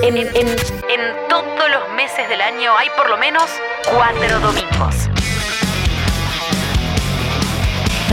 [0.00, 3.44] En, en, en todos los meses del año hay por lo menos
[3.92, 4.94] cuatro domingos.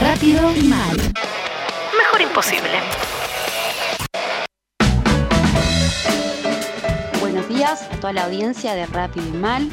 [0.00, 0.96] Rápido y mal.
[1.98, 2.78] Mejor imposible.
[7.20, 9.68] Buenos días a toda la audiencia de Rápido y Mal.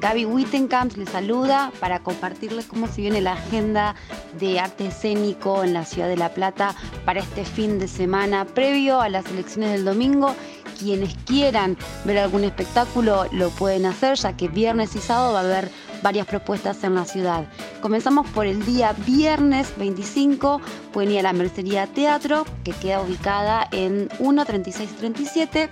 [0.00, 3.94] Gaby Wittenkamp les saluda para compartirles cómo se viene la agenda
[4.38, 6.74] de arte escénico en la ciudad de La Plata
[7.06, 10.34] para este fin de semana previo a las elecciones del domingo.
[10.78, 15.44] Quienes quieran ver algún espectáculo lo pueden hacer, ya que viernes y sábado va a
[15.44, 15.70] haber
[16.02, 17.46] varias propuestas en la ciudad.
[17.80, 20.60] Comenzamos por el día viernes 25,
[20.92, 25.70] pueden ir a la Mercería Teatro, que queda ubicada en 13637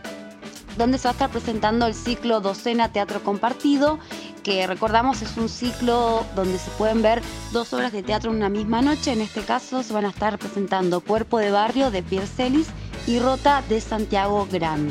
[0.78, 3.98] donde se va a estar presentando el ciclo Docena Teatro Compartido,
[4.42, 7.22] que recordamos es un ciclo donde se pueden ver
[7.52, 9.12] dos obras de teatro en una misma noche.
[9.12, 12.68] En este caso se van a estar presentando Cuerpo de Barrio de Pierre Celis
[13.06, 14.90] y Rota de Santiago Gran.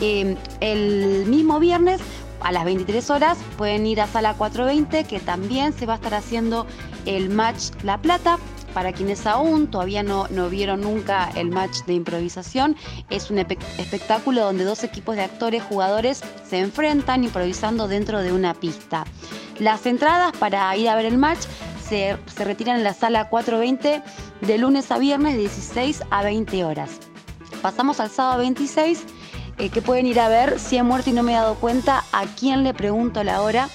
[0.00, 2.00] Eh, el mismo viernes
[2.40, 6.14] a las 23 horas pueden ir a Sala 420 que también se va a estar
[6.14, 6.66] haciendo
[7.06, 8.38] el match La Plata
[8.72, 12.76] para quienes aún todavía no, no vieron nunca el match de improvisación,
[13.10, 18.54] es un espectáculo donde dos equipos de actores jugadores se enfrentan improvisando dentro de una
[18.54, 19.04] pista.
[19.58, 21.40] Las entradas para ir a ver el match
[21.88, 24.02] se, retiran en la sala 420
[24.40, 27.09] de lunes a viernes de 16 a 20 horas.
[27.62, 29.04] Pasamos al sábado 26,
[29.58, 32.04] eh, que pueden ir a ver Si he muerto y no me he dado cuenta,
[32.12, 33.68] a quién le pregunto la hora.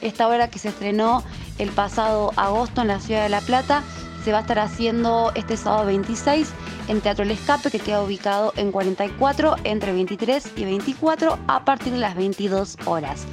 [0.00, 1.22] Esta hora que se estrenó
[1.58, 3.82] el pasado agosto en la ciudad de La Plata
[4.24, 6.48] se va a estar haciendo este sábado 26
[6.88, 11.92] en Teatro El Escape, que queda ubicado en 44 entre 23 y 24 a partir
[11.92, 13.26] de las 22 horas.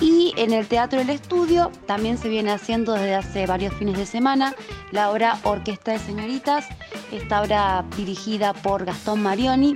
[0.00, 4.06] Y en el Teatro El Estudio también se viene haciendo desde hace varios fines de
[4.06, 4.54] semana
[4.92, 6.66] la obra Orquesta de Señoritas,
[7.10, 9.74] esta obra dirigida por Gastón Marioni,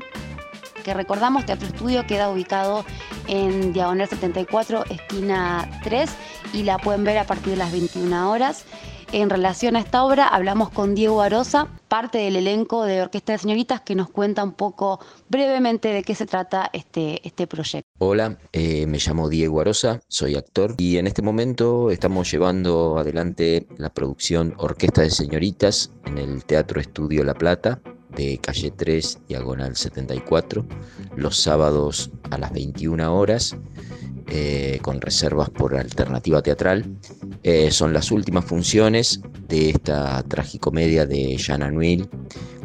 [0.84, 2.84] que recordamos, Teatro Estudio queda ubicado
[3.26, 6.10] en Diagonal 74, esquina 3,
[6.52, 8.64] y la pueden ver a partir de las 21 horas.
[9.12, 13.38] En relación a esta obra hablamos con Diego Arosa, parte del elenco de Orquesta de
[13.38, 17.86] Señoritas, que nos cuenta un poco brevemente de qué se trata este, este proyecto.
[17.98, 23.66] Hola, eh, me llamo Diego Arosa, soy actor y en este momento estamos llevando adelante
[23.76, 27.82] la producción Orquesta de Señoritas en el Teatro Estudio La Plata
[28.16, 30.64] de calle 3, diagonal 74,
[31.16, 33.56] los sábados a las 21 horas
[34.28, 36.96] eh, con reservas por alternativa teatral.
[37.44, 42.08] Eh, son las últimas funciones de esta tragicomedia de Jean Anuil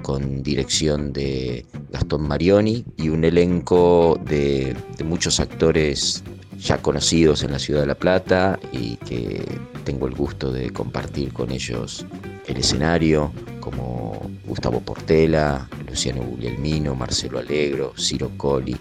[0.03, 6.23] con dirección de Gastón Marioni y un elenco de, muchos actores
[6.59, 9.43] ya conocidos en la ciudad de La Plata y que
[9.83, 12.05] tengo el gusto de compartir con ellos
[12.45, 18.77] el escenario, como Gustavo Portela, Luciano Guglielmino, Marcelo Alegro, Ciro Colli,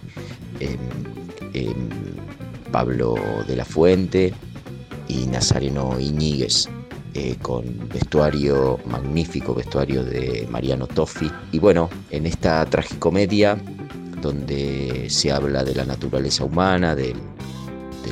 [0.61, 0.79] em,
[1.55, 1.89] em,
[2.71, 3.17] Pablo
[3.49, 4.33] de la Fuente
[5.09, 6.69] y Nazareno Iñiguez,
[7.15, 11.31] eh, con vestuario magnífico, vestuario de Mariano Toffi.
[11.53, 13.57] Y bueno, en esta tragicomedia,
[14.21, 17.15] donde se habla de la naturaleza humana, de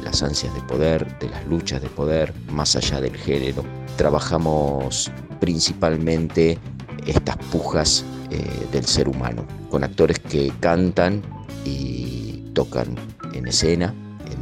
[0.02, 3.64] las ansias de poder, de las luchas de poder, más allá del género,
[3.96, 6.58] trabajamos principalmente
[7.06, 11.22] estas pujas eh, del ser humano, con actores que cantan
[11.64, 12.96] y tocan
[13.32, 13.94] en escena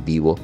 [0.04, 0.36] vivo.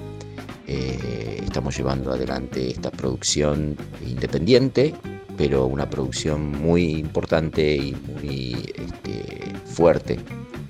[0.70, 3.74] Eh, estamos llevando adelante esta producción
[4.06, 4.94] independiente,
[5.36, 10.18] pero una producción muy importante y muy este, fuerte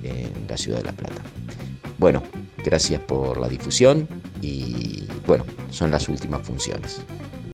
[0.05, 1.21] en la ciudad de La Plata.
[1.99, 2.23] Bueno,
[2.65, 4.07] gracias por la difusión
[4.41, 7.01] y bueno, son las últimas funciones.